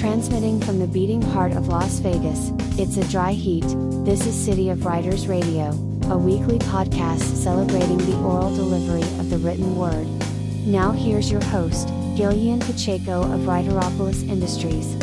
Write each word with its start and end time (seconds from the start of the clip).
Transmitting 0.00 0.62
from 0.62 0.78
the 0.78 0.86
beating 0.86 1.20
heart 1.20 1.52
of 1.52 1.68
Las 1.68 1.98
Vegas, 1.98 2.52
it's 2.78 2.96
a 2.96 3.06
dry 3.10 3.32
heat. 3.32 3.66
This 4.02 4.26
is 4.26 4.34
City 4.34 4.70
of 4.70 4.86
Writers 4.86 5.26
Radio, 5.26 5.72
a 6.08 6.16
weekly 6.16 6.58
podcast 6.58 7.20
celebrating 7.36 7.98
the 7.98 8.16
oral 8.22 8.48
delivery 8.56 9.02
of 9.20 9.28
the 9.28 9.36
written 9.36 9.76
word. 9.76 10.06
Now 10.66 10.90
here's 10.92 11.30
your 11.30 11.44
host, 11.44 11.88
Gillian 12.16 12.60
Pacheco 12.60 13.24
of 13.30 13.40
Writeropolis 13.40 14.26
Industries. 14.26 14.96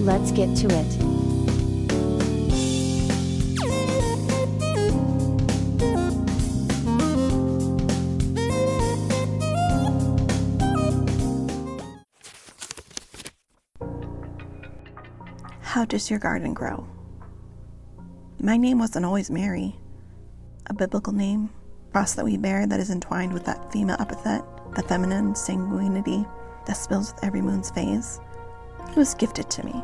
Let's 0.00 0.32
get 0.32 0.56
to 0.56 0.68
it. 0.70 1.27
How 15.68 15.84
does 15.84 16.08
your 16.08 16.18
garden 16.18 16.54
grow? 16.54 16.88
My 18.40 18.56
name 18.56 18.78
wasn't 18.78 19.04
always 19.04 19.30
Mary, 19.30 19.76
a 20.64 20.72
biblical 20.72 21.12
name, 21.12 21.50
cross 21.92 22.14
that 22.14 22.24
we 22.24 22.38
bear 22.38 22.66
that 22.66 22.80
is 22.80 22.88
entwined 22.88 23.34
with 23.34 23.44
that 23.44 23.70
female 23.70 23.98
epithet, 24.00 24.42
the 24.74 24.82
feminine 24.82 25.34
sanguinity 25.34 26.26
that 26.64 26.72
spills 26.72 27.12
with 27.12 27.22
every 27.22 27.42
moon's 27.42 27.70
phase. 27.70 28.18
It 28.88 28.96
was 28.96 29.14
gifted 29.14 29.50
to 29.50 29.66
me. 29.66 29.74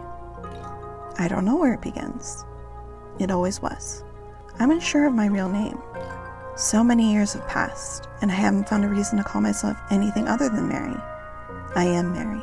I 1.18 1.28
don't 1.28 1.44
know 1.44 1.56
where 1.56 1.74
it 1.74 1.82
begins. 1.82 2.46
It 3.18 3.30
always 3.30 3.60
was. 3.60 4.04
I'm 4.58 4.70
unsure 4.70 5.06
of 5.06 5.12
my 5.12 5.26
real 5.26 5.50
name. 5.50 5.78
So 6.56 6.82
many 6.82 7.12
years 7.12 7.34
have 7.34 7.46
passed, 7.46 8.08
and 8.22 8.32
I 8.32 8.36
haven't 8.36 8.70
found 8.70 8.86
a 8.86 8.88
reason 8.88 9.18
to 9.18 9.24
call 9.24 9.42
myself 9.42 9.76
anything 9.90 10.28
other 10.28 10.48
than 10.48 10.66
Mary. 10.66 10.96
I 11.76 11.84
am 11.84 12.14
Mary. 12.14 12.42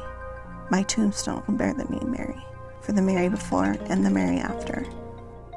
My 0.70 0.84
tombstone 0.84 1.42
will 1.48 1.56
bear 1.56 1.74
the 1.74 1.86
name 1.86 2.12
Mary 2.12 2.46
for 2.82 2.92
the 2.92 3.02
Mary 3.02 3.30
before 3.30 3.78
and 3.90 4.06
the 4.06 4.10
Mary 4.10 4.38
after, 4.38 4.86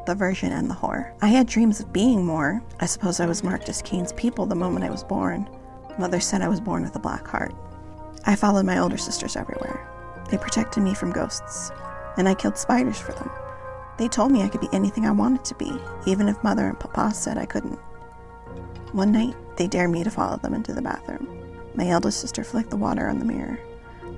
the 0.07 0.15
virgin 0.15 0.53
and 0.53 0.69
the 0.69 0.75
whore. 0.75 1.15
I 1.23 1.29
had 1.29 1.47
dreams 1.47 1.81
of 1.81 1.93
being 1.93 2.25
more. 2.25 2.63
I 2.81 2.87
suppose 2.87 3.21
I 3.21 3.27
was 3.27 3.43
marked 3.43 3.69
as 3.69 3.83
Cain's 3.83 4.13
people 4.13 4.47
the 4.47 4.55
moment 4.55 4.85
I 4.85 4.91
was 4.91 5.05
born. 5.05 5.49
Mother 5.99 6.21
said 6.21 6.43
I 6.43 6.49
was 6.49 6.61
born 6.61 6.83
with 6.83 6.97
a 6.97 7.01
black 7.01 7.27
heart. 7.27 7.55
I 8.27 8.37
followed 8.37 8.67
my 8.67 8.79
older 8.79 8.99
sisters 8.99 9.37
everywhere. 9.37 9.89
They 10.31 10.39
protected 10.39 10.83
me 10.83 10.95
from 10.95 11.13
ghosts, 11.13 11.71
and 12.17 12.29
I 12.29 12.35
killed 12.35 12.59
spiders 12.59 12.99
for 12.99 13.13
them. 13.13 13.31
They 13.99 14.09
told 14.09 14.33
me 14.33 14.43
I 14.43 14.49
could 14.49 14.61
be 14.61 14.69
anything 14.73 15.07
I 15.07 15.13
wanted 15.13 15.45
to 15.45 15.55
be, 15.55 15.73
even 16.07 16.29
if 16.29 16.43
mother 16.43 16.67
and 16.67 16.79
papa 16.79 17.15
said 17.15 17.39
I 17.39 17.47
couldn't. 17.47 17.79
One 18.93 19.13
night, 19.13 19.37
they 19.57 19.67
dared 19.67 19.91
me 19.91 20.05
to 20.05 20.11
follow 20.11 20.37
them 20.37 20.55
into 20.55 20.73
the 20.73 20.83
bathroom. 20.83 21.29
My 21.75 21.89
eldest 21.89 22.21
sister 22.21 22.45
flicked 22.45 22.71
the 22.71 22.77
water 22.77 23.09
on 23.09 23.19
the 23.19 23.25
mirror. 23.25 23.59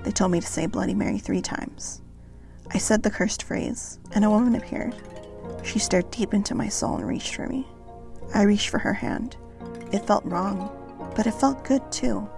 They 0.03 0.13
told 0.13 0.31
me 0.31 0.41
to 0.41 0.47
say 0.47 0.67
Bloody 0.67 0.95
Mary 0.95 1.19
three 1.19 1.43
times. 1.43 2.03
I 2.73 2.79
said 2.79 3.03
the 3.03 3.11
cursed 3.11 3.43
phrase, 3.43 3.99
and 4.15 4.25
a 4.25 4.31
woman 4.31 4.55
appeared. 4.55 4.95
She 5.63 5.79
stared 5.79 6.11
deep 6.11 6.35
into 6.35 6.55
my 6.55 6.69
soul 6.69 6.97
and 6.97 7.07
reached 7.07 7.35
for 7.35 7.47
me. 7.47 7.67
I 8.35 8.43
reached 8.43 8.69
for 8.69 8.79
her 8.79 8.93
hand. 8.93 9.37
It 9.93 10.07
felt 10.07 10.25
wrong, 10.25 10.71
but 11.15 11.27
it 11.27 11.35
felt 11.35 11.65
good 11.65 11.83
too. 11.91 12.29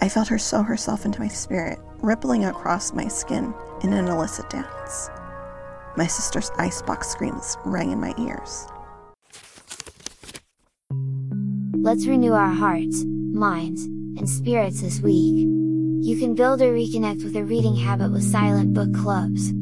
I 0.00 0.08
felt 0.08 0.28
her 0.28 0.38
sew 0.38 0.62
herself 0.62 1.04
into 1.04 1.20
my 1.20 1.28
spirit, 1.28 1.78
rippling 2.00 2.44
across 2.44 2.92
my 2.92 3.08
skin 3.08 3.52
in 3.82 3.92
an 3.92 4.08
illicit 4.08 4.48
dance. 4.50 5.10
My 5.96 6.06
sister's 6.06 6.50
icebox 6.58 7.08
screams 7.08 7.56
rang 7.64 7.90
in 7.90 8.00
my 8.00 8.14
ears. 8.18 8.66
Let's 11.82 12.06
renew 12.06 12.32
our 12.32 12.52
hearts, 12.52 13.04
minds, 13.04 13.84
and 13.84 14.28
spirits 14.28 14.82
this 14.82 15.00
week. 15.00 15.46
You 16.00 16.16
can 16.18 16.34
build 16.34 16.62
or 16.62 16.72
reconnect 16.72 17.24
with 17.24 17.36
a 17.36 17.44
reading 17.44 17.74
habit 17.74 18.12
with 18.12 18.22
silent 18.22 18.74
book 18.74 18.94
clubs. 18.94 19.52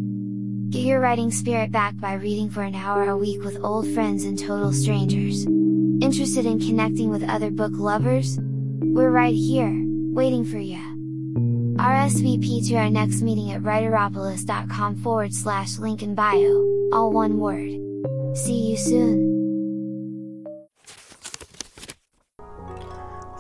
Get 0.71 0.83
your 0.83 0.99
writing 0.99 1.31
spirit 1.31 1.71
back 1.71 1.97
by 2.01 2.15
reading 2.15 2.51
for 2.51 2.63
an 2.63 2.75
hour 2.75 3.09
a 3.09 3.17
week 3.17 3.45
with 3.45 3.63
old 3.63 3.89
friends 3.89 4.25
and 4.25 4.37
total 4.37 4.73
strangers. 4.73 5.47
Interested 6.01 6.45
in 6.45 6.59
connecting 6.59 7.09
with 7.09 7.23
other 7.29 7.53
book 7.53 7.71
lovers? 7.75 8.37
We're 8.81 9.11
right 9.11 9.35
here, 9.35 9.73
waiting 10.13 10.45
for 10.45 10.59
you. 10.59 10.79
RSVP 11.79 12.67
to 12.69 12.75
our 12.75 12.91
next 12.91 13.23
meeting 13.23 13.53
at 13.53 13.63
writeropolis.com 13.63 14.97
forward 14.97 15.33
slash 15.33 15.79
link 15.79 16.03
in 16.03 16.17
bio, 16.17 16.91
all 16.93 17.13
one 17.13 17.39
word. 17.39 17.79
See 18.37 18.71
you 18.71 18.77
soon! 18.77 19.37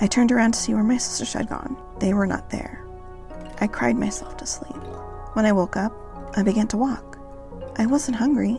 I 0.00 0.06
turned 0.06 0.30
around 0.30 0.52
to 0.52 0.60
see 0.60 0.74
where 0.74 0.84
my 0.84 0.98
sisters 0.98 1.32
had 1.32 1.48
gone. 1.48 1.76
They 1.98 2.14
were 2.14 2.26
not 2.26 2.50
there. 2.50 2.86
I 3.60 3.66
cried 3.66 3.96
myself 3.96 4.36
to 4.36 4.46
sleep. 4.46 4.80
When 5.32 5.44
I 5.44 5.50
woke 5.50 5.76
up, 5.76 5.92
I 6.36 6.44
began 6.44 6.68
to 6.68 6.76
walk. 6.76 7.15
I 7.78 7.84
wasn't 7.84 8.16
hungry. 8.16 8.58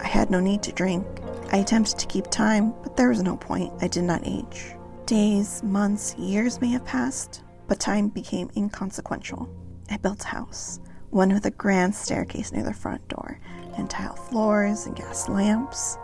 I 0.00 0.06
had 0.08 0.28
no 0.28 0.40
need 0.40 0.64
to 0.64 0.72
drink. 0.72 1.06
I 1.52 1.58
attempted 1.58 1.96
to 1.98 2.06
keep 2.06 2.26
time, 2.28 2.74
but 2.82 2.96
there 2.96 3.08
was 3.08 3.22
no 3.22 3.36
point. 3.36 3.72
I 3.80 3.86
did 3.86 4.02
not 4.02 4.26
age. 4.26 4.74
Days, 5.06 5.62
months, 5.62 6.16
years 6.16 6.60
may 6.60 6.66
have 6.68 6.84
passed, 6.84 7.44
but 7.68 7.78
time 7.78 8.08
became 8.08 8.50
inconsequential. 8.56 9.48
I 9.90 9.96
built 9.96 10.24
a 10.24 10.28
house, 10.28 10.80
one 11.10 11.32
with 11.32 11.46
a 11.46 11.52
grand 11.52 11.94
staircase 11.94 12.50
near 12.50 12.64
the 12.64 12.74
front 12.74 13.06
door, 13.06 13.38
and 13.76 13.88
tile 13.88 14.16
floors 14.16 14.86
and 14.86 14.96
gas 14.96 15.28
lamps. 15.28 15.96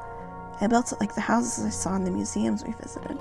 I 0.60 0.69
built 0.69 0.93
it 0.93 1.00
like 1.00 1.16
the 1.16 1.20
houses 1.20 1.65
I 1.65 1.70
saw 1.70 1.97
in 1.97 2.05
the 2.05 2.10
museums 2.12 2.62
we 2.65 2.72
visited. 2.75 3.19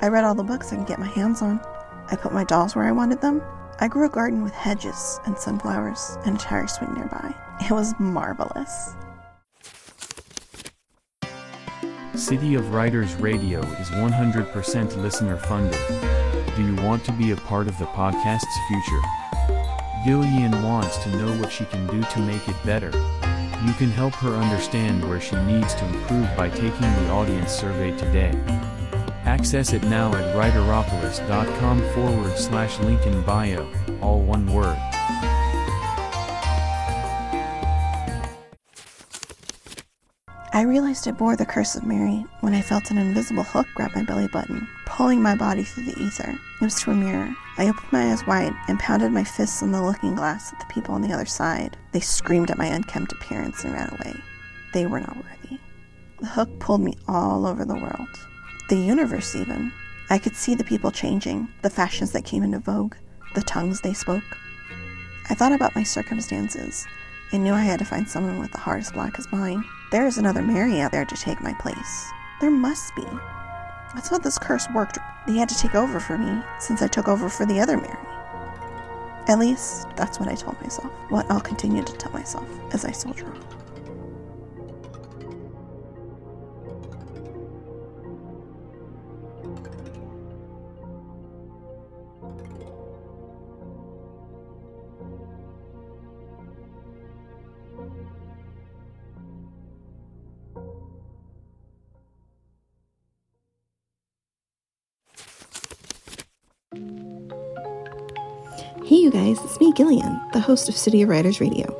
I 0.00 0.08
read 0.08 0.22
all 0.22 0.34
the 0.36 0.44
books 0.44 0.72
I 0.72 0.76
could 0.76 0.86
get 0.86 1.00
my 1.00 1.08
hands 1.08 1.42
on. 1.42 1.60
I 2.08 2.14
put 2.14 2.32
my 2.32 2.44
dolls 2.44 2.76
where 2.76 2.84
I 2.84 2.92
wanted 2.92 3.20
them. 3.20 3.42
I 3.80 3.88
grew 3.88 4.06
a 4.06 4.10
garden 4.10 4.44
with 4.44 4.52
hedges 4.52 5.18
and 5.26 5.36
sunflowers 5.36 6.16
and 6.24 6.36
a 6.36 6.38
tire 6.38 6.68
swing 6.68 6.94
nearby. 6.94 7.34
It 7.60 7.72
was 7.72 7.92
marvelous. 7.98 8.94
City 12.14 12.54
of 12.54 12.72
Writers 12.72 13.14
Radio 13.16 13.60
is 13.60 13.90
100% 13.90 14.96
listener 15.02 15.36
funded. 15.36 15.80
Do 16.54 16.64
you 16.64 16.76
want 16.76 17.04
to 17.06 17.12
be 17.12 17.32
a 17.32 17.36
part 17.36 17.66
of 17.66 17.76
the 17.78 17.86
podcast's 17.86 18.58
future? 18.68 19.00
Gillian 20.04 20.62
wants 20.62 20.96
to 20.98 21.08
know 21.16 21.36
what 21.40 21.50
she 21.50 21.64
can 21.64 21.86
do 21.88 22.00
to 22.00 22.20
make 22.20 22.48
it 22.48 22.56
better. 22.64 22.92
You 23.66 23.72
can 23.72 23.90
help 23.90 24.14
her 24.16 24.34
understand 24.34 25.06
where 25.08 25.20
she 25.20 25.34
needs 25.42 25.74
to 25.74 25.86
improve 25.86 26.28
by 26.36 26.48
taking 26.48 26.80
the 26.80 27.10
audience 27.10 27.50
survey 27.50 27.96
today. 27.96 28.32
Access 29.24 29.72
it 29.72 29.82
now 29.84 30.14
at 30.14 30.34
writeropolis.com 30.36 31.80
forward 31.94 32.38
slash 32.38 32.78
link 32.80 33.06
in 33.06 33.22
bio, 33.22 33.66
all 34.02 34.20
one 34.20 34.46
word. 34.52 34.78
I 40.52 40.62
realized 40.62 41.08
I 41.08 41.10
bore 41.10 41.36
the 41.36 41.44
curse 41.44 41.74
of 41.74 41.84
Mary 41.84 42.24
when 42.40 42.54
I 42.54 42.60
felt 42.60 42.90
an 42.90 42.98
invisible 42.98 43.42
hook 43.42 43.66
grab 43.74 43.90
my 43.96 44.04
belly 44.04 44.28
button, 44.28 44.68
pulling 44.86 45.20
my 45.20 45.34
body 45.34 45.64
through 45.64 45.86
the 45.86 46.00
ether. 46.00 46.30
It 46.30 46.64
was 46.64 46.80
to 46.82 46.92
a 46.92 46.94
mirror. 46.94 47.34
I 47.58 47.68
opened 47.68 47.92
my 47.92 48.12
eyes 48.12 48.24
wide 48.26 48.52
and 48.68 48.78
pounded 48.78 49.10
my 49.10 49.24
fists 49.24 49.62
on 49.62 49.72
the 49.72 49.82
looking 49.82 50.14
glass 50.14 50.52
at 50.52 50.60
the 50.60 50.72
people 50.72 50.94
on 50.94 51.02
the 51.02 51.12
other 51.12 51.26
side. 51.26 51.76
They 51.90 52.00
screamed 52.00 52.50
at 52.52 52.58
my 52.58 52.66
unkempt 52.66 53.10
appearance 53.12 53.64
and 53.64 53.72
ran 53.72 53.88
away. 53.88 54.14
They 54.72 54.86
were 54.86 55.00
not 55.00 55.16
worthy. 55.16 55.58
The 56.20 56.26
hook 56.26 56.60
pulled 56.60 56.82
me 56.82 56.94
all 57.08 57.46
over 57.46 57.64
the 57.64 57.74
world. 57.74 58.08
The 58.68 58.76
universe, 58.76 59.36
even. 59.36 59.72
I 60.08 60.18
could 60.18 60.36
see 60.36 60.54
the 60.54 60.64
people 60.64 60.90
changing, 60.90 61.48
the 61.60 61.68
fashions 61.68 62.12
that 62.12 62.24
came 62.24 62.42
into 62.42 62.58
vogue, 62.58 62.94
the 63.34 63.42
tongues 63.42 63.80
they 63.80 63.92
spoke. 63.92 64.24
I 65.28 65.34
thought 65.34 65.52
about 65.52 65.74
my 65.74 65.82
circumstances 65.82 66.86
and 67.32 67.44
knew 67.44 67.52
I 67.52 67.60
had 67.60 67.78
to 67.80 67.84
find 67.84 68.08
someone 68.08 68.38
with 68.38 68.54
a 68.54 68.58
heart 68.58 68.80
as 68.80 68.92
black 68.92 69.18
as 69.18 69.30
mine. 69.30 69.64
There 69.90 70.06
is 70.06 70.16
another 70.16 70.40
Mary 70.40 70.80
out 70.80 70.92
there 70.92 71.04
to 71.04 71.14
take 71.14 71.42
my 71.42 71.52
place. 71.54 72.10
There 72.40 72.50
must 72.50 72.94
be. 72.94 73.04
That's 73.94 74.08
how 74.08 74.18
this 74.18 74.38
curse 74.38 74.66
worked. 74.74 74.98
They 75.26 75.36
had 75.36 75.48
to 75.50 75.58
take 75.58 75.74
over 75.74 76.00
for 76.00 76.16
me, 76.16 76.42
since 76.58 76.80
I 76.80 76.88
took 76.88 77.08
over 77.08 77.28
for 77.28 77.44
the 77.44 77.60
other 77.60 77.76
Mary. 77.76 77.98
At 79.28 79.38
least, 79.38 79.88
that's 79.96 80.18
what 80.18 80.28
I 80.28 80.34
told 80.34 80.60
myself. 80.62 80.90
What 81.10 81.30
I'll 81.30 81.40
continue 81.40 81.82
to 81.82 81.92
tell 81.94 82.12
myself 82.12 82.46
as 82.72 82.84
I 82.84 82.92
soldier 82.92 83.26
on. 83.26 83.63
Hey, 108.84 108.96
you 108.96 109.10
guys, 109.10 109.42
it's 109.42 109.58
me, 109.60 109.72
Gillian, 109.72 110.20
the 110.34 110.40
host 110.40 110.68
of 110.68 110.76
City 110.76 111.00
of 111.00 111.08
Writers 111.08 111.40
Radio. 111.40 111.74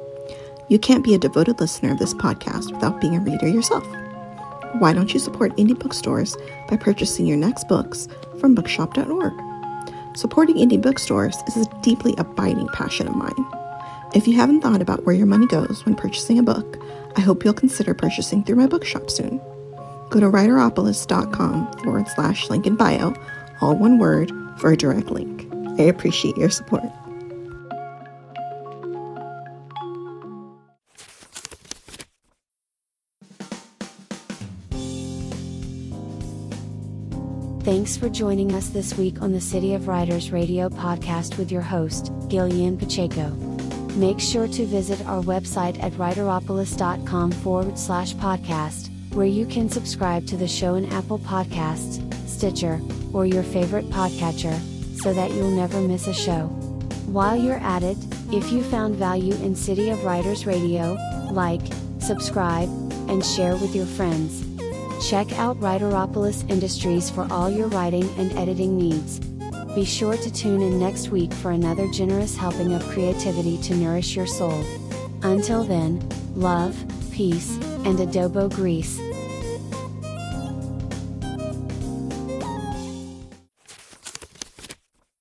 You 0.68 0.78
can't 0.78 1.04
be 1.04 1.14
a 1.14 1.18
devoted 1.18 1.60
listener 1.60 1.92
of 1.92 1.98
this 1.98 2.14
podcast 2.14 2.72
without 2.72 2.98
being 2.98 3.14
a 3.14 3.20
reader 3.20 3.46
yourself. 3.46 3.84
Why 4.78 4.94
don't 4.94 5.12
you 5.12 5.20
support 5.20 5.54
indie 5.56 5.78
bookstores 5.78 6.36
by 6.66 6.78
purchasing 6.78 7.26
your 7.26 7.36
next 7.36 7.68
books 7.68 8.08
from 8.40 8.54
bookshop.org? 8.54 9.53
Supporting 10.14 10.58
indie 10.58 10.80
bookstores 10.80 11.36
is 11.48 11.56
a 11.56 11.80
deeply 11.80 12.14
abiding 12.18 12.68
passion 12.68 13.08
of 13.08 13.16
mine. 13.16 13.34
If 14.14 14.28
you 14.28 14.36
haven't 14.36 14.60
thought 14.60 14.80
about 14.80 15.04
where 15.04 15.14
your 15.14 15.26
money 15.26 15.48
goes 15.48 15.84
when 15.84 15.96
purchasing 15.96 16.38
a 16.38 16.42
book, 16.44 16.78
I 17.16 17.20
hope 17.20 17.44
you'll 17.44 17.52
consider 17.52 17.94
purchasing 17.94 18.44
through 18.44 18.54
my 18.56 18.68
bookshop 18.68 19.10
soon. 19.10 19.38
Go 20.10 20.20
to 20.20 20.26
writeropolis.com 20.26 21.72
forward 21.78 22.06
slash 22.06 22.48
link 22.48 22.64
in 22.64 22.76
bio, 22.76 23.12
all 23.60 23.74
one 23.74 23.98
word, 23.98 24.30
for 24.58 24.70
a 24.70 24.76
direct 24.76 25.10
link. 25.10 25.48
I 25.80 25.82
appreciate 25.82 26.36
your 26.36 26.50
support. 26.50 26.84
Thanks 37.84 37.98
for 37.98 38.08
joining 38.08 38.54
us 38.54 38.70
this 38.70 38.96
week 38.96 39.20
on 39.20 39.32
the 39.32 39.40
City 39.42 39.74
of 39.74 39.88
Writers 39.88 40.30
radio 40.30 40.70
podcast 40.70 41.36
with 41.36 41.52
your 41.52 41.60
host, 41.60 42.10
Gillian 42.28 42.78
Pacheco. 42.78 43.28
Make 43.96 44.18
sure 44.18 44.48
to 44.48 44.64
visit 44.64 45.04
our 45.04 45.22
website 45.22 45.78
at 45.82 45.92
writeropolis.com 45.92 47.32
forward 47.32 47.78
slash 47.78 48.14
podcast, 48.14 48.88
where 49.12 49.26
you 49.26 49.44
can 49.44 49.68
subscribe 49.68 50.26
to 50.28 50.36
the 50.38 50.48
show 50.48 50.76
in 50.76 50.90
Apple 50.94 51.18
Podcasts, 51.18 52.00
Stitcher, 52.26 52.80
or 53.12 53.26
your 53.26 53.42
favorite 53.42 53.90
podcatcher, 53.90 54.58
so 54.98 55.12
that 55.12 55.32
you'll 55.32 55.50
never 55.50 55.78
miss 55.82 56.06
a 56.06 56.14
show. 56.14 56.46
While 57.04 57.36
you're 57.36 57.58
at 57.58 57.82
it, 57.82 57.98
if 58.32 58.50
you 58.50 58.62
found 58.62 58.96
value 58.96 59.34
in 59.34 59.54
City 59.54 59.90
of 59.90 60.04
Writers 60.04 60.46
Radio, 60.46 60.96
like, 61.32 61.60
subscribe, 61.98 62.70
and 63.10 63.22
share 63.22 63.56
with 63.56 63.76
your 63.76 63.84
friends. 63.84 64.53
Check 65.04 65.38
out 65.38 65.60
Writeropolis 65.60 66.48
Industries 66.50 67.10
for 67.10 67.28
all 67.30 67.50
your 67.50 67.68
writing 67.68 68.08
and 68.16 68.32
editing 68.38 68.78
needs. 68.78 69.20
Be 69.74 69.84
sure 69.84 70.16
to 70.16 70.32
tune 70.32 70.62
in 70.62 70.80
next 70.80 71.10
week 71.10 71.30
for 71.30 71.50
another 71.50 71.86
generous 71.88 72.34
helping 72.34 72.72
of 72.72 72.82
creativity 72.88 73.58
to 73.58 73.74
nourish 73.74 74.16
your 74.16 74.26
soul. 74.26 74.64
Until 75.22 75.62
then, 75.62 76.08
love, 76.34 76.74
peace, 77.12 77.58
and 77.84 77.98
adobo 77.98 78.50
grease. 78.50 78.98